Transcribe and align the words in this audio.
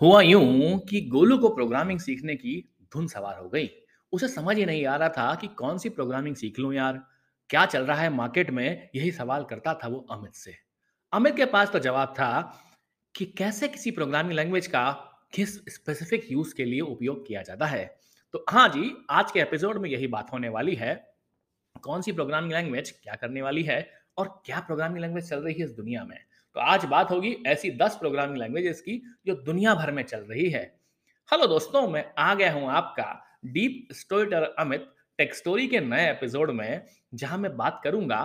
हुआ 0.00 0.20
यूँ 0.20 0.78
कि 0.78 1.00
गोलू 1.00 1.38
को 1.38 1.48
प्रोग्रामिंग 1.48 2.00
सीखने 2.00 2.34
की 2.34 2.74
धुन 2.94 3.06
सवार 3.06 3.38
हो 3.38 3.48
गई। 3.48 3.70
उसे 4.12 4.28
समझ 4.28 4.56
ही 4.56 4.66
नहीं 4.66 4.86
आ 4.86 4.96
रहा 4.96 5.08
था 5.08 5.34
कि 5.34 5.46
कौन 5.46 5.78
सी 5.78 5.88
प्रोग्रामिंग 5.88 6.36
सीख 6.36 6.58
लूँ 6.58 6.74
यार। 6.74 7.02
क्या 7.50 7.66
चल 7.66 7.82
रहा 7.82 8.00
है 8.00 8.10
मार्केट 8.10 8.50
में? 8.50 8.90
यही 8.94 9.10
सवाल 9.12 9.44
करता 9.44 9.74
था 9.74 9.88
वो 9.88 10.06
अमित 10.10 10.34
से। 10.34 10.54
अमित 11.12 11.36
के 11.36 11.44
पास 11.44 11.70
तो 11.70 11.78
जवाब 11.78 12.08
था 12.08 12.60
कि 13.14 13.24
कैसे 13.24 13.68
किसी 13.68 13.90
प्रोग्रामिंग 13.90 14.32
लैंग्वेज 14.32 14.66
का 14.66 14.90
किस 15.32 15.56
स्पेसिफिक 15.68 16.32
यूज़ 16.32 16.54
के 16.54 16.64
लिए 16.64 16.80
उपयोग 16.80 17.26
किया 17.26 17.42
जाता 17.42 17.66
है। 17.66 17.98
तो 18.32 18.44
हाँ 18.50 18.68
जी, 18.68 18.92
आज 19.10 19.30
के 19.30 19.40
एपिसोड 19.40 19.78
में 19.78 19.90
यही 19.90 20.06
बात 20.06 20.32
होने 20.32 20.48
वाली 20.48 20.74
है। 20.74 20.94
कौन 21.82 22.02
सी 22.02 22.12
प्रोग्रामिंग 22.12 22.52
लैंग्वेज 22.52 22.90
क्या 22.90 23.14
करने 23.14 23.42
वाली 23.42 23.62
है 23.62 23.90
और 24.18 24.42
क्या 24.46 24.60
प्रोग्रामिंग 24.60 25.00
लैंग्वेज 25.00 25.28
चल 25.28 25.40
रही 25.40 25.54
है 25.54 25.64
इस 25.64 25.70
दुनिया 25.70 26.04
में? 26.04 26.18
तो 26.56 26.60
आज 26.62 26.84
बात 26.84 27.10
होगी 27.10 27.30
ऐसी 27.46 27.70
दस 27.70 27.96
प्रोग्रामिंग 27.96 28.36
लैंग्वेजेस 28.36 28.80
की 28.80 28.92
जो 29.26 29.34
दुनिया 29.36 29.74
भर 29.74 29.90
में 29.92 30.02
चल 30.02 30.20
रही 30.20 30.48
है। 30.50 30.62
हेलो 31.28 31.46
दोस्तों, 31.46 31.86
मैं 31.88 32.04
आ 32.18 32.34
गया 32.34 32.52
हूँ 32.52 32.70
आपका 32.70 33.04
deep 33.46 33.88
storyteller 33.92 34.42
Amit 34.58 34.86
tech 35.18 35.34
story 35.34 35.66
के 35.68 35.80
नए 35.80 36.08
एपिसोड 36.10 36.50
में, 36.50 36.82
जहाँ 37.14 37.38
मैं 37.38 37.56
बात 37.56 37.80
करूँगा 37.84 38.20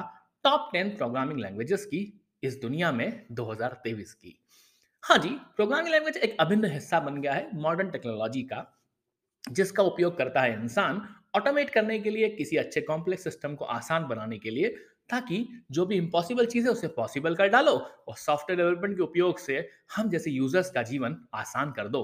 टॉप 0.46 0.70
टेन 0.74 0.90
प्रोग्रामिंग 0.90 1.40
लैंग्वेजेस 1.40 1.86
की 1.86 2.02
इस 2.44 2.60
दुनिया 2.62 2.92
में 2.92 3.26
2023 3.32 4.14
की। 4.14 4.38
हाँ 5.04 5.18
जी 5.18 5.30
प्रोग्रामिंग 5.56 5.90
लैंग्वेज 5.90 6.18
एक 6.18 6.38
अभिन्न 6.40 6.72
हिस्सा 6.72 7.00
बन 7.00 7.22
गया 7.22 7.34
है 7.34 7.50
मॉडर्न 7.56 7.90
टेक्नोलॉजी 7.90 8.44
का, 8.44 8.66
जिसका 9.44 9.84
उपयोग 9.84 10.18
करता 10.18 10.42
है 10.42 10.54
इंसान 10.54 11.02
ऑटोमेट 11.36 11.70
करने 11.70 12.00
के 12.00 12.10
लिए, 12.10 12.30
किसी 12.30 12.58
अच्छे 12.58 12.82
कॉम्प्लेक्स 12.84 13.24
सिस्टम 13.24 13.56
को 13.56 13.66
आसान 13.66 14.08
बनाने 14.08 14.38
के 14.40 14.50
लिए 14.50 14.76
ताकि 15.10 15.48
जो 15.72 15.86
भी 15.86 15.96
इम्पॉसिबल 15.98 16.46
चीज़ 16.46 16.66
है, 16.66 16.72
उसे 16.72 16.88
पॉसिबल 16.90 17.36
कर 17.36 17.48
डालो 17.50 17.72
और 17.72 18.16
सॉफ्टवेयर 18.18 18.60
डेवलपमेंट 18.60 18.96
के 18.98 19.04
उपयोग 19.04 19.40
से 19.40 19.68
हम 19.96 20.10
जैसे 20.10 20.32
यूज़र्स 20.32 20.70
का 20.72 20.84
जीवन 20.84 21.18
आसान 21.36 21.72
कर 21.72 21.88
दो। 21.88 22.04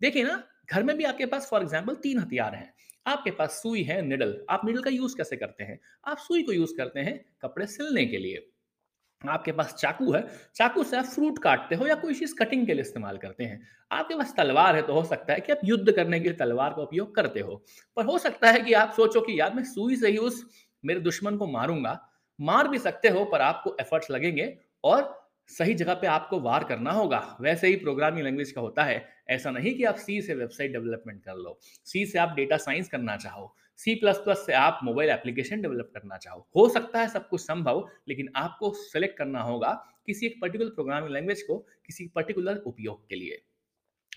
देखिए 0.00 0.24
ना, 0.24 0.42
घर 0.70 0.82
में 0.82 0.96
भी 0.96 1.04
आपके 1.04 1.26
पास 1.26 1.48
फॉर 1.50 1.62
एग्ज़ाम्पल 1.62 1.94
तीन 1.94 2.18
हथियार 2.18 2.54
हैं। 2.54 2.72
आपके 3.06 3.30
पास 3.30 3.60
सुई 3.62 3.82
है 3.82 4.00
निडल 4.02 4.36
आप 4.50 4.64
निडल 4.64 4.82
का 4.82 4.90
यूज़ 4.90 5.16
कैसे 5.16 5.36
करते 5.36 5.64
हैं? 5.64 5.78
आप 6.06 6.18
सुई 6.18 6.42
को 6.42 6.52
यूज़ 6.52 6.76
करते 6.76 7.00
हैं 7.00 7.20
कपड़े 7.42 7.66
सिलने 7.66 8.06
के 8.06 8.18
लिए। 8.18 8.48
आपके 9.22 9.52
पास 9.52 9.74
चाकू 9.74 10.12
है, 10.12 10.20
चाकू 10.56 10.82
से 10.84 10.96
आप 10.96 11.04
फ्रूट 11.04 11.38
काटते 11.42 11.74
हो 11.74 11.86
या 11.86 11.94
कोई 11.94 12.14
चीज़ 12.14 12.34
कटिंग 12.34 12.66
के 12.66 12.74
लिए 12.74 12.82
इस्तेमाल 12.82 13.16
करते 13.18 13.44
हैं। 13.44 13.60
आपके 13.90 14.14
पास 14.14 14.34
तलवार 14.36 14.76
है 14.76 14.82
तो 14.82 14.92
हो 14.94 15.04
सकता 15.04 15.32
है 15.32 15.40
कि 15.40 15.52
आप 15.52 15.60
युद्ध 15.64 15.92
करने 15.92 16.20
के 16.20 16.28
लिए 16.28 16.36
तलवार 16.38 16.74
का 16.74 16.82
उपयोग 16.82 17.14
करते 17.14 17.40
हो। 17.40 17.62
पर 17.96 18.04
हो 18.04 18.18
सकता 18.18 18.50
है 18.50 18.60
कि 18.60 18.72
आप 18.74 18.92
सोचो 18.96 19.20
कि 19.20 19.38
यार, 19.40 19.54
मैं 19.54 19.64
सुई 19.64 19.96
से 19.96 20.10
ही 20.10 20.18
उस 20.18 20.44
मेरे 20.84 21.00
दुश्मन 21.00 21.36
को 21.36 21.46
मारूँगा 21.46 21.98
मार 22.38 22.68
भी 22.68 22.78
सकते 22.78 23.08
हो, 23.08 23.24
पर 23.24 23.40
आपको 23.40 23.76
एफर्ट्स 23.80 24.10
लगेंगे 24.10 24.56
और 24.84 25.16
सही 25.50 25.74
जगह 25.74 25.94
पे 25.94 26.06
आपको 26.06 26.40
वार 26.40 26.64
करना 26.64 26.90
होगा। 26.90 27.36
वैसे 27.40 27.68
ही 27.68 27.76
प्रोग्रामिंग 27.76 28.24
लैंग्वेज 28.24 28.50
का 28.52 28.60
होता 28.60 28.84
है, 28.84 29.04
ऐसा 29.30 29.50
नहीं 29.50 29.74
कि 29.74 29.84
आप 29.84 29.96
सी 29.96 30.20
से 30.22 30.34
वेबसाइट 30.34 30.72
डेवलपमेंट 30.72 31.22
कर 31.24 31.36
लो। 31.36 31.58
सी 31.62 32.04
से 32.06 32.18
आप 32.18 32.34
डेटा 32.36 32.56
साइंस 32.56 32.88
करना 32.88 33.16
चाहो 33.16 33.54
सी 33.78 33.94
प्लस 33.94 34.16
प्लस 34.16 34.38
से 34.46 34.52
आप 34.52 34.80
मोबाइल 34.84 35.10
एप्लीकेशन 35.10 35.60
डेवलप 35.62 35.90
करना 35.94 36.16
चाहो। 36.16 36.46
हो 36.56 36.68
सकता 36.68 37.00
है 37.00 37.08
सब 37.08 37.28
कुछ 37.28 37.40
संभव, 37.40 37.88
लेकिन 38.08 38.28
आपको 38.36 38.72
सेलेक्ट 38.74 39.16
करना 39.18 39.42
होगा 39.42 39.70
किसी 40.06 40.26
एक 40.26 40.40
पर्टिकुलर 40.40 40.70
प्रोग्रामिंग 40.70 41.12
लैंग्वेज 41.12 41.42
को 41.42 41.58
किसी 41.86 42.06
पर्टिकुलर 42.06 42.56
उपयोग 42.56 43.08
के 43.08 43.16
लिए। 43.16 43.40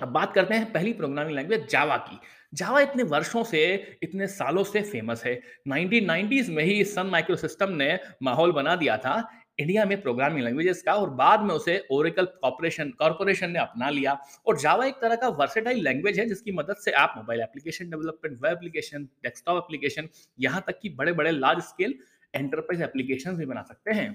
अब 0.01 0.07
बात 0.07 0.33
करते 0.33 0.55
हैं 0.55 0.71
पहली 0.73 0.93
प्रोग्रामिंग 0.93 1.35
लैंग्वेज 1.35 1.67
जावा 1.69 1.97
की। 1.97 2.19
जावा 2.53 2.79
इतने 2.81 3.03
वर्षों 3.03 3.43
से, 3.43 3.61
इतने 4.03 4.27
सालों 4.27 4.63
से 4.63 4.81
फ़ेमस 4.81 5.23
है। 5.25 5.39
1990s 5.67 6.49
में 6.49 6.63
ही 6.63 6.83
सन 6.85 7.07
माइक्रो 7.07 7.35
सिस्टम 7.35 7.71
ने 7.73 7.97
माहौल 8.23 8.51
बना 8.51 8.75
दिया 8.75 8.97
था 8.97 9.21
इंडिया 9.59 9.85
में 9.85 10.01
प्रोग्रामिंग 10.01 10.43
लैंग्वेजेस 10.43 10.81
का 10.81 10.93
और 10.93 11.09
बाद 11.11 11.41
में 11.41 11.53
उसे 11.55 11.77
ओरेकल 11.91 12.25
कॉर्पोरेशन 12.25 12.89
कॉर्पोरेशन 12.99 13.51
ने 13.51 13.59
अपना 13.59 13.89
लिया। 13.89 14.17
और 14.47 14.57
जावा 14.59 14.85
एक 14.85 14.95
तरह 15.01 15.15
का 15.15 15.27
वर्सेटाइल 15.39 15.83
लैंग्वेज 15.83 16.19
है 16.19 16.25
जिसकी 16.25 16.51
मदद 16.51 16.75
से 16.75 16.91
आप 16.93 17.13
mobile 17.17 17.41
application 17.41 17.89
development 17.89 18.39
web 18.43 18.51
application 18.51 19.03
desktop 19.23 19.63
application 19.63 20.07
यहाँ 20.39 20.63
तक 20.67 20.79
कि 20.81 20.89
बड़े 20.91 21.13
बड़े 21.13 21.31
लार्ज 21.31 21.63
स्केल 21.63 21.95
एंटरप्राइज 22.33 22.81
एप्लीकेशन 22.81 23.35
भी 23.35 23.45
बना 23.45 23.61
सकते 23.61 23.91
हैं। 23.91 24.09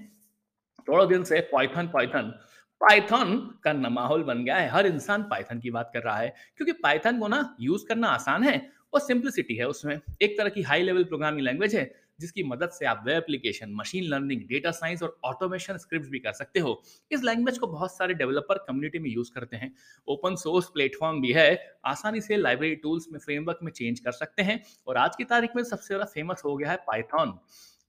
थोड़ा 0.87 1.05
दिन 1.05 1.23
से 1.23 1.39
पॉइथन 1.51 1.87
पाइथन 1.87 2.33
पाइथन 2.81 3.37
का 3.63 3.73
माहौल 3.73 4.23
बन 4.23 4.43
गया 4.43 4.55
है। 4.55 4.69
हर 4.69 4.87
इंसान 4.87 5.23
पाइथन 5.23 5.59
की 5.59 5.71
बात 5.71 5.89
कर 5.93 6.03
रहा 6.03 6.17
है, 6.17 6.33
क्योंकि 6.57 6.71
पाइथन 6.73 7.19
को 7.19 7.27
ना 7.27 7.55
यूज़ 7.61 7.85
करना 7.87 8.07
आसान 8.09 8.43
है 8.43 8.69
और 8.93 8.99
सिंप्लिसिटी 8.99 9.55
है 9.55 9.67
उसमें। 9.67 9.99
एक 10.21 10.37
तरह 10.37 10.49
की 10.49 10.61
हाई 10.61 10.83
लेवल 10.83 11.03
प्रोग्रामिंग 11.03 11.45
लैंग्वेज 11.45 11.75
है, 11.75 11.91
जिसकी 12.19 12.43
मदद 12.43 12.69
से 12.69 12.85
आप 12.85 13.03
web 13.05 13.17
application, 13.17 13.73
machine 13.73 14.03
learning, 14.03 14.41
data 14.41 14.71
science 14.71 15.03
और 15.03 15.17
ऑटोमेशन 15.25 15.77
स्क्रिप्ट 15.77 16.07
भी 16.09 16.19
कर 16.19 16.31
सकते 16.33 16.59
हो। 16.59 16.81
इस 17.11 17.23
लैंग्वेज 17.23 17.57
को 17.57 17.67
बहुत 17.67 17.95
सारे 17.97 18.13
डेवलपर 18.13 18.57
कम्युनिटी 18.67 18.99
में 18.99 19.09
यूज़ 19.09 19.31
करते 19.31 19.57
हैं। 19.57 19.71
ओपन 20.07 20.35
सोर्स 20.35 20.69
प्लेटफॉर्म 20.73 21.21
भी 21.21 21.31
है, 21.33 21.59
आसानी 21.85 22.21
से 22.21 22.37
लाइब्रेरी 22.37 22.75
टूल्स 22.75 23.07
में, 23.11 23.19
फ्रेमवर्क 23.19 23.59
में 23.63 23.71
चेंज 23.71 23.99
कर 23.99 24.11
सकते 24.13 24.43
हैं 24.43 24.61
और 24.87 24.97
आज 24.97 25.15
की 25.15 25.23
तारीख 25.25 25.55
में 25.55 25.63
सबसे 25.63 25.87
ज़्यादा 25.87 26.05
फ़ेमस 26.05 26.41
हो 26.45 26.55
गया 26.57 26.71
है 26.71 26.77
पाइथन। 26.87 27.37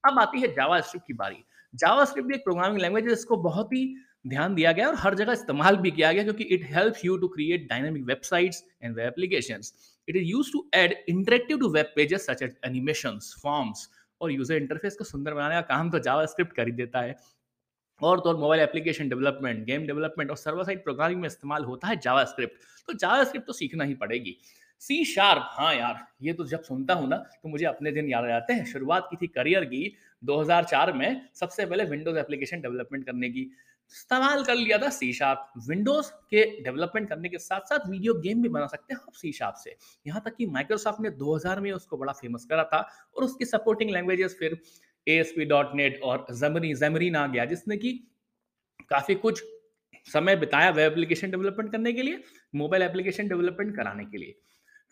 अब 0.05 0.19
आती 0.19 0.41
है 0.41 0.53
जावा 0.55 0.81
की 0.81 1.12
बारी। 1.15 1.44
जावा 1.75 2.05
भी 2.16 2.34
एक 2.34 2.41
प्रोग्रामिंग 2.41 2.81
लैंग्वेज 2.81 3.05
है, 3.05 3.10
जिसको 3.10 3.37
बहुत 3.38 3.72
ही 3.72 3.94
ध्यान 4.28 4.55
दिया 4.55 4.72
गया 4.72 4.89
और 4.89 4.94
हर 4.99 5.15
जगह 5.15 5.33
इस्तेमाल 5.33 5.77
भी 5.77 5.91
किया 5.91 6.12
गया 6.12 6.22
क्योंकि 6.22 6.44
it 6.44 6.65
help 6.71 7.05
you 7.05 7.16
to 7.16 7.28
create 7.28 7.69
dynamic 7.71 8.05
websites 8.06 8.65
and 8.83 8.94
web 8.97 9.06
applications 9.06 9.72
it 10.09 10.16
is 10.16 10.25
use 10.25 10.53
to 10.53 10.66
add 10.75 10.94
interactive 11.09 11.59
to 11.59 11.69
web 11.71 11.93
pages 11.97 12.27
such 12.27 12.43
as 12.43 12.55
animations 12.67 13.34
forms 13.43 13.88
और 14.21 14.33
यूज़र 14.33 14.56
इंटरफेस 14.56 14.97
को 14.97 15.05
सुंदर 15.05 15.34
बनाने 15.34 15.55
का 15.55 15.61
काम 15.75 15.91
तो 15.91 15.99
जावा 16.00 16.25
स्क्रिप्ट 16.27 16.53
कर 16.53 16.67
ही 16.67 16.72
देता 16.75 17.00
है। 17.00 17.17
और 18.00 18.21
तो 18.21 18.37
mobile 18.38 18.61
application 18.62 19.09
development 19.09 19.65
game 19.67 19.87
development 19.87 20.31
और 20.31 20.37
सर्वर 20.37 20.65
साइड 20.65 20.83
प्रोग्रामिंग 20.84 21.21
में 21.21 21.27
इस्तेमाल 21.27 21.65
होता 21.65 21.88
है 21.88 21.97
जावा 22.00 22.25
स्क्रिप्ट 22.25 22.67
तो 22.88 22.93
जावा 22.94 23.25
स्क्रिप्ट 23.25 23.47
तो 23.47 23.53
सीखना 23.53 23.84
ही 23.84 23.94
पड़ेगी। 23.97 24.37
C 24.83 25.05
sharp. 25.05 25.49
हाँ 25.50 25.75
यार, 25.75 26.06
ये 26.22 26.33
तो 26.33 26.44
जब 26.47 26.62
सुनता 26.62 26.94
हूँ 26.94 27.09
ना 27.09 27.16
तो 27.16 27.49
मुझे 27.49 27.65
अपने 27.66 27.93
दिन 27.93 28.09
याद 28.11 28.25
आ 28.25 28.28
जाते 28.28 28.53
हैं। 28.53 28.65
शुरुआत 28.65 29.06
की 29.11 29.16
थी 29.16 29.27
करियर 29.27 29.65
की 29.65 29.94
2004 30.22 30.93
में, 30.93 31.28
सबसे 31.34 31.66
पहले 31.66 31.84
विंडोज़ 31.84 32.19
एप्लीकेशन 32.19 32.61
डेवलपमेंट 32.61 33.05
करने 33.06 33.31
की। 33.31 33.41
इस्तेमाल 33.94 34.43
कर 34.44 34.55
लिया 34.55 34.78
था 34.78 34.88
सी 34.91 35.12
शार्प। 35.12 35.53
विंडोज़ 35.69 36.11
के 36.31 36.44
डेवलपमेंट 36.62 37.09
करने 37.09 37.28
के 37.28 37.38
साथ 37.38 37.61
साथ 37.61 37.88
वीडियो 37.91 38.15
गेम 38.15 38.43
भी 38.43 38.49
बना 38.49 38.67
सकते 38.67 38.94
हैं 38.94 39.00
आप 39.00 39.12
सी 39.12 39.33
शार्प 39.33 39.55
से। 39.55 39.77
यहाँ 40.06 40.22
तक 40.25 40.37
कि 40.37 40.47
माइक्रोसॉफ्ट 40.47 41.00
ने 41.00 41.11
2000 41.11 41.61
में 41.61 41.71
उसको 41.72 41.97
बड़ा 41.97 42.12
फ़ेमस 42.12 42.44
करा 42.44 42.65
था 42.65 42.81
और 43.17 43.25
उसकी 43.25 43.44
सपोर्टिंग 43.44 43.91
लैंग्वेजेस 43.91 44.37
फिर 44.38 44.59
ASP.NET 45.06 46.00
और 46.03 46.27
जमरी 46.33 46.75
जमरीन 46.75 47.17
आ 47.17 47.27
गया, 47.27 47.44
जिसने 47.44 47.77
कि 47.77 47.93
काफ़ी 48.91 49.15
कुछ 49.15 49.43
समय 50.06 50.37
बिताया 50.37 50.71
वेब 50.71 50.93
एप्लीकेशन 50.93 51.31
डेवलपमेंट 51.31 51.72
करने 51.72 51.93
के 51.93 52.03
लिए, 52.03 52.22
मोबाइल 52.55 52.83
एप्लीकेशन 52.83 53.28
डेवलपमेंट 53.28 53.75
कराने 53.77 54.05
के 54.05 54.19
लिए। 54.19 54.38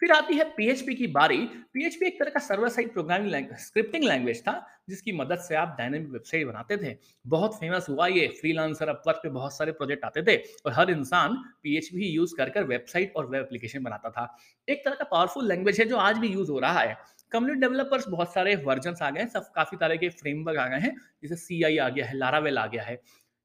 फिर 0.00 0.12
आती 0.12 0.34
है 0.34 0.44
पीएचपी 0.56 0.94
की 0.94 1.06
बारी। 1.06 1.38
पीएचपी 1.72 2.06
एक 2.06 2.18
तरह 2.18 2.30
का 2.30 2.40
server 2.40 2.68
side 2.68 2.92
programming 2.92 3.46
scripting 3.56 4.04
language 4.04 4.40
था, 4.40 4.66
जिसकी 4.88 5.12
मदद 5.12 5.38
से 5.38 5.54
आप 5.54 5.74
डायनेमिक 5.78 6.10
वेबसाइट 6.10 6.46
बनाते 6.46 6.76
थे। 6.76 6.94
बहुत 7.26 7.58
फ़ेमस 7.60 7.86
हुआ 7.88 8.06
ये 8.06 8.26
फ्रीलांसर 8.40 8.88
अपवर्क 8.88 9.20
पे 9.22 9.28
बहुत 9.28 9.56
सारे 9.56 9.72
प्रोजेक्ट 9.72 10.04
आते 10.04 10.22
थे 10.22 10.36
और 10.36 10.72
हर 10.72 10.90
इंसान 10.90 11.36
पीएचपी 11.62 12.06
यूज़ 12.06 12.34
कर 12.36 12.50
कर 12.50 12.64
वेबसाइट 12.64 13.12
और 13.16 13.26
वेब 13.26 13.42
एप्लीकेशन 13.42 13.82
बनाता 13.82 14.10
था। 14.10 14.36
एक 14.68 14.84
तरह 14.84 14.94
का 14.94 15.04
पावरफुल 15.04 15.48
लैंग्वेज 15.48 15.80
है 15.80 15.86
जो 15.86 15.96
आज 15.96 16.18
भी 16.18 16.28
यूज़ 16.28 16.50
हो 16.50 16.58
रहा 16.58 16.80
है। 16.80 16.96
कम्युनिटी 17.32 17.60
डेवलपर्स 17.60 18.08
बहुत 18.08 18.32
सारे 18.34 18.54
वर्जन 18.56 18.96
आ 19.02 19.10
गए 19.10 19.20
हैं, 19.20 19.28
सब 19.28 19.50
काफ़ी 19.54 19.76
तरह 19.76 19.96
के 19.96 20.08
फ्रेमवर्क 20.08 20.58
आ 20.58 20.66
गए 20.68 20.78
हैं, 20.78 20.96
जैसे 21.22 21.36
CI 21.36 21.78
आ 21.78 21.88
गया 21.88 22.06
है 22.06 22.16
लारावेल 22.16 22.58
आ 22.58 22.66
गया 22.66 22.82
है। 22.82 23.00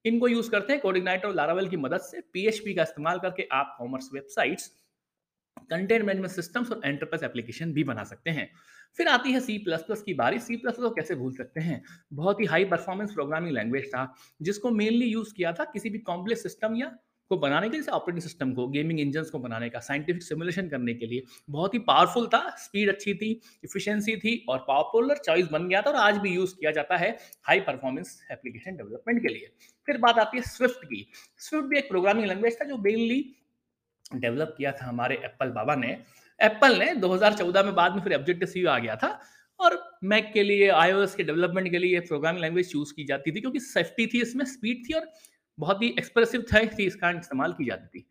इनको 0.05 0.27
यूज़ 0.27 0.49
करते 0.51 0.73
हैं 0.73 0.81
कोडिग्नाइट 0.81 1.25
और 1.25 1.33
लारावेल 1.35 1.67
की 1.69 1.77
मदद 1.77 2.01
से 2.01 2.21
पीएचपी 2.33 2.73
का 2.73 2.83
इस्तेमाल 2.83 3.19
करके 3.19 3.47
आप 3.51 3.75
commerce 3.79 4.09
websites 4.13 4.71
content 5.57 6.03
management 6.05 6.31
systems 6.31 6.71
और 6.71 6.81
एंटरप्राइज 6.85 7.23
एप्लीकेशन 7.23 7.73
भी 7.73 7.83
बना 7.83 8.03
सकते 8.03 8.29
हैं। 8.29 8.49
फिर 8.97 9.07
आती 9.07 9.31
है 9.31 9.39
सी 9.39 9.57
प्लस 9.57 9.81
प्लस 9.81 10.01
की 10.01 10.13
बारी। 10.13 10.39
सी 10.39 10.55
प्लस 10.55 10.75
प्लस 10.75 10.91
कैसे 10.95 11.15
भूल 11.15 11.33
सकते 11.33 11.59
हैं? 11.59 11.81
बहुत 12.13 12.39
ही 12.39 12.45
हाई 12.45 12.65
परफॉर्मेंस 12.65 13.13
प्रोग्रामिंग 13.13 13.53
लैंग्वेज 13.53 13.87
था, 13.87 14.13
जिसको 14.41 14.71
मेनली 14.71 15.05
यूज़ 15.05 15.33
किया 15.33 15.53
था 15.53 15.63
किसी 15.63 15.89
भी 15.89 15.99
कॉम्प्लेक्स 15.99 16.43
सिस्टम 16.43 16.75
या 16.75 16.97
को 17.31 17.37
बनाने 17.37 17.69
के 17.69 17.77
लिए 17.77 17.87
ऑपरेटिंग 17.87 18.21
सिस्टम 18.21 18.51
को 18.53 18.67
गेमिंग 18.67 18.99
इंजन 18.99 19.23
को 19.23 19.39
बनाने 19.39 19.69
का 19.69 19.79
साइंटिफिक 19.79 20.23
सिमुलेशन 20.23 20.67
करने 20.69 20.93
के 20.93 21.05
लिए। 21.05 21.23
बहुत 21.49 21.73
ही 21.73 21.79
पावरफुल 21.79 22.27
था 22.27 22.39
स्पीड 22.55 22.89
अच्छी 22.89 23.13
थी 23.13 23.31
इफिशियंसी 23.63 24.15
थी 24.17 24.35
और 24.49 24.57
पॉपुलर 24.59 25.17
चॉइस 25.17 25.47
बन 25.47 25.67
गया 25.67 25.81
था 25.81 25.89
और 25.89 25.95
आज 25.95 26.17
भी 26.17 26.29
यूज़ 26.29 26.55
किया 26.55 26.71
जाता 26.71 26.97
है 26.97 27.17
हाई 27.43 27.59
परफॉर्मेंस 27.59 28.19
एप्लीकेशन 28.31 28.75
डेवलपमेंट 28.77 29.21
के 29.21 29.33
लिए। 29.33 29.51
फिर 29.87 29.97
बात 29.97 30.19
आती 30.19 30.37
है 30.37 30.43
स्विफ्ट 30.43 30.85
की। 30.85 31.05
स्विफ्ट 31.37 31.67
भी 31.67 31.77
एक 31.77 31.89
प्रोग्रामिंग 31.89 32.27
लैंग्वेज 32.27 32.57
था 32.61 32.65
जो 32.65 32.77
मेनली 32.77 33.23
डेवलप 34.15 34.53
किया 34.57 34.71
था 34.71 34.85
हमारे 34.85 35.15
एप्पल 35.25 35.49
बाबा 35.51 35.75
ने। 35.75 35.97
एप्पल 36.39 36.77
ने 36.77 36.93
2014 36.95 37.63
में 37.63 37.73
बाद 37.75 37.95
में 37.95 38.01
फिर 38.03 38.15
ऑब्जेक्टिव 38.15 38.47
सी 38.47 38.65
आ 38.65 38.77
गया 38.79 38.95
था 38.95 39.19
और 39.59 39.79
मैक 40.03 40.31
के 40.33 40.43
लिए 40.43 40.69
आईओएस 40.71 41.15
के 41.15 41.23
डेवलपमेंट 41.23 41.69
के 41.71 41.77
लिए 41.77 41.99
प्रोग्रामिंग 42.01 42.41
लैंग्वेज 42.41 42.71
चूज़ 42.71 42.93
की 42.93 43.03
जाती 43.05 43.31
थी 43.31 43.41
क्योंकि 43.41 43.59
सेफ्टी 43.61 44.07
थी 44.07 44.21
इसमें 44.21 44.45
स्पीड 44.45 44.83
थी 44.89 44.93
और 44.93 45.11
बहुत 45.57 45.81
ही 45.83 45.89
एक्सप्रेसिव 45.89 46.45
था 46.53 46.63
थी 46.69 46.85
इसका 46.85 47.09
इस्तेमाल 47.11 47.53
की 47.53 47.65
जाती 47.65 47.87
थी। 47.89 48.05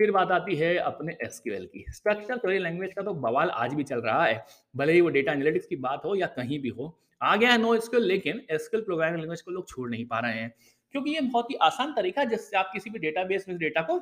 फिर 0.00 0.10
बात 0.12 0.30
आती 0.32 0.54
है 0.56 0.74
अपने 0.76 1.16
एसक्यूएल 1.24 1.66
की। 1.66 1.84
स्ट्रक्चर 1.90 2.36
क्वेरी 2.38 2.58
लैंग्वेज 2.58 2.92
का 2.94 3.02
तो 3.02 3.12
बवाल 3.14 3.50
आज 3.50 3.74
भी 3.74 3.84
चल 3.84 4.00
रहा 4.00 4.24
है, 4.24 4.44
भले 4.74 4.92
ही 4.92 5.00
वो 5.00 5.08
डेटा 5.10 5.32
एनालिटिक्स 5.32 5.66
की 5.66 5.76
बात 5.78 6.04
हो 6.04 6.14
या 6.14 6.26
कहीं 6.28 6.58
भी 6.60 6.68
हो। 6.68 6.98
आ 7.20 7.36
गया 7.36 7.50
है 7.50 7.58
नो 7.58 7.74
एसक्यूएल 7.74 8.06
लेकिन 8.06 8.40
एसक्यूएल 8.50 8.84
प्रोग्रामिंग 8.84 9.18
लैंग्वेज 9.18 9.40
को 9.42 9.50
लोग 9.50 9.68
छोड़ 9.68 9.88
नहीं 9.90 10.04
पा 10.06 10.18
रहे 10.18 10.32
हैं, 10.32 10.52
क्योंकि 10.94 11.10
ये 11.10 11.20
बहुत 11.20 11.50
ही 11.50 11.56
आसान 11.62 11.92
तरीका 11.92 12.20
है 12.20 12.28
जिससे 12.28 12.56
आप 12.56 12.70
किसी 12.72 12.90
भी 12.90 12.98
डेटाबेस 12.98 13.44
में 13.48 13.56
डेटा 13.58 13.82
को 13.82 13.98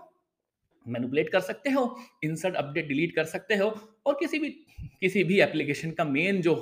मैनिपुलेट 0.87 1.29
कर 1.31 1.41
सकते 1.41 1.71
हो 1.71 1.85
इंसर्ट 2.25 2.55
अपडेट 2.55 2.89
डिलीट 2.89 3.15
कर 3.15 3.25
सकते 3.27 3.57
हो, 3.57 3.69
और 4.07 4.15
किसी 4.15 4.39
भी 4.39 4.51
किसी 5.01 5.25
भी 5.25 5.41
एप्लीकेशन 5.41 5.91
का 5.91 6.05
मेन 6.07 6.41
जो 6.43 6.55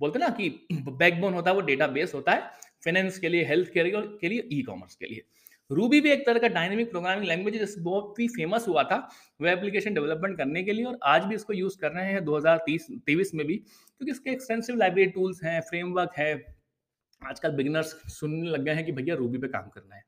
बोलते 0.00 0.18
ना 0.18 0.28
कि 0.30 0.48
बैकबोन 0.70 1.34
होता 1.34 1.50
है, 1.50 1.54
वो 1.56 1.62
डेटाबेस 1.62 2.14
होता 2.14 2.32
है 2.32 2.40
फाइनेंस 2.84 3.18
के 3.18 3.28
लिए 3.28 3.44
हेल्थ 3.44 3.72
केयर 3.72 3.90
के 4.20 4.28
लिए 4.28 4.48
ई 4.52 4.62
कॉमर्स 4.62 4.94
के 4.94 5.06
लिए। 5.06 5.24
रूबी 5.70 6.00
भी 6.00 6.10
एक 6.10 6.24
तरह 6.26 6.38
का 6.38 6.48
डायनेमिक 6.50 6.90
प्रोग्रामिंग 6.90 7.26
लैंग्वेज 7.26 7.54
है 7.56 7.66
बहुत 7.82 8.18
ही 8.20 8.26
फ़ेमस 8.28 8.66
हुआ 8.68 8.82
था 8.82 8.96
वह 9.40 9.50
एप्लीकेशन 9.50 9.94
डेवलपमेंट 9.94 10.36
करने 10.38 10.62
के 10.62 10.72
लिए, 10.72 10.84
और 10.84 10.98
आज 11.04 11.24
भी 11.24 11.34
इसको 11.34 11.52
यूज़ 11.52 11.78
कर 11.80 11.92
रहे 11.92 12.06
हैं 12.06 12.24
2030 12.24 12.86
तेईस 13.06 13.30
में 13.34 13.46
भी, 13.46 13.56
क्योंकि 13.56 14.10
इसके 14.12 14.30
एक्सटेंसिव 14.30 14.76
लाइब्रेरी 14.76 15.10
टूल्स 15.10 15.42
हैं 15.44 15.60
फ्रेमवर्क 15.60 16.18
है। 16.18 16.34
आजकल 17.22 17.52
बिगिनर्स 17.52 17.94
सुनने 18.12 18.50
लग 18.50 18.64
गए 18.64 18.72
हैं 18.72 18.84
कि 18.86 18.92
भैया 18.92 19.14
रूबी 19.14 19.38
पे 19.38 19.48
काम 19.48 19.68
करना 19.68 19.96
है। 19.96 20.02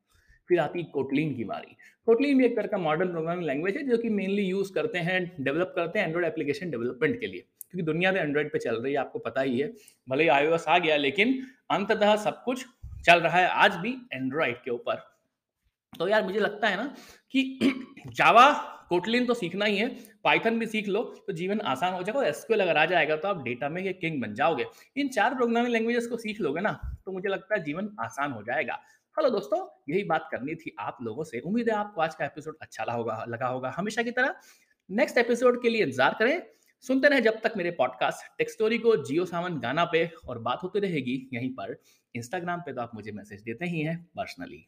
फिर 0.49 0.61
आती 0.61 0.83
कोटलिन 0.85 1.35
की 1.35 1.45
बारी। 1.45 1.77
कोटलिन 2.07 2.39
भी 2.39 2.45
एक 2.45 2.57
तरह 2.57 2.67
का 2.67 2.79
मॉडर्न 2.79 3.11
प्रोग्रामिंग 3.11 3.47
लैंग्वेज 3.47 3.77
है 3.77 3.83
जो 3.83 3.99
कि 3.99 4.09
मेनली 4.11 4.43
यूज़ 4.43 4.73
करते 4.73 4.99
हैं 4.99 5.37
डेवलप 5.41 5.73
करते 5.77 5.99
हैं 5.99 6.07
एंड्रॉइड 6.07 6.27
एप्लीकेशन 6.27 6.71
डेवलपमेंट 6.71 7.21
के 7.21 7.27
लिए। 7.27 7.41
क्योंकि 7.71 7.83
दुनिया 7.83 8.13
में 8.13 8.21
एंड्रॉइड 8.21 8.53
पे 8.53 8.59
चल 8.59 8.77
रही 8.77 8.93
है, 8.93 8.99
आपको 8.99 9.19
पता 9.19 9.41
ही 9.41 9.59
है। 9.61 9.73
भले 10.09 10.23
ही 10.23 10.29
आई 10.29 10.47
आ 10.69 10.79
गया, 10.79 10.97
लेकिन 10.97 11.39
अंततः 11.71 12.17
सब 12.17 12.43
कुछ 12.45 12.65
चल 13.05 13.21
रहा 13.21 13.39
है 13.39 13.49
आज 13.49 13.75
भी 13.77 13.97
एंड्रॉइड 14.13 14.57
के 14.57 14.71
ऊपर। 14.71 15.03
तो 15.99 16.09
यार, 16.09 16.25
मुझे 16.25 16.41
लगता 16.41 16.69
है 16.69 16.77
ना 16.77 16.95
कि 17.31 17.59
जावा 18.07 18.53
कोटलिन 18.89 19.27
तो 19.27 19.35
सीखना 19.35 19.65
ही 19.65 19.77
है। 19.79 19.89
पाइथन 20.25 20.59
भी 20.59 20.67
सीख 20.67 20.89
लो 20.89 21.03
तो 21.27 21.33
जीवन 21.33 21.61
आसान 21.61 21.95
हो 21.95 22.03
जाएगा। 22.03 22.19
और 22.21 22.27
एसक्यूएल 22.27 22.61
अगर 22.63 22.77
आ 22.77 22.85
जाएगा 22.87 23.17
तो 23.17 23.29
आप 23.29 23.43
डेटा 23.45 23.69
में 23.69 23.83
किंग 23.95 24.21
बन 24.23 24.35
जाओगे। 24.35 24.65
इन 24.97 25.09
चार 25.09 25.35
प्रोग्रामिंग 25.35 25.73
लैंग्वेजेस 25.73 26.07
को 26.07 26.17
सीख 26.17 26.41
लोगे 26.41 26.61
ना 26.61 26.73
तो 27.05 27.13
मुझे 27.13 27.29
लगता 27.29 27.55
है 27.55 27.63
जीवन 27.65 27.89
आसान 28.01 28.33
हो 28.33 28.43
जाएगा। 28.43 28.79
हेलो 29.17 29.29
दोस्तों, 29.31 29.59
यही 29.89 30.03
बात 30.05 30.29
करनी 30.33 30.55
थी 30.55 30.75
आप 30.79 30.99
लोगों 31.03 31.25
से। 31.25 31.39
उम्मीद 31.41 31.69
है 31.69 31.75
आपको 31.75 32.01
आज 32.01 32.15
का 32.15 32.25
एपिसोड 32.25 32.57
अच्छा 32.63 32.85
लगा 32.85 32.95
होगा 32.95 33.25
लगा 33.29 33.47
होगा 33.47 33.73
हमेशा 33.77 34.03
की 34.03 34.11
तरह। 34.11 34.35
नेक्स्ट 34.91 35.19
एपिसोड 35.19 35.61
के 35.63 35.69
लिए 35.69 35.83
इंतज़ार 35.83 36.17
करें। 36.19 36.43
सुनते 36.85 37.09
रहे 37.09 37.21
जब 37.21 37.41
तक 37.45 37.53
मेरे 37.57 37.71
पॉडकास्ट 37.71 38.27
टेक्स्टोरी 38.39 38.79
को 38.79 38.97
जियो 39.05 39.25
सावन 39.25 39.59
गाना 39.61 39.85
पे 39.85 40.05
और 40.29 40.39
बात 40.39 40.63
होती 40.63 40.81
रहेगी 40.81 41.19
यहीं 41.35 41.51
पर। 41.51 41.77
इंस्टाग्राम 42.15 42.61
पे 42.61 42.73
तो 42.73 42.81
आप 42.81 42.91
मुझे 42.95 43.13
मैसेज 43.13 43.43
देते 43.43 43.67
ही 43.67 43.81
हैं 43.81 44.03
पर्सनली 44.17 44.67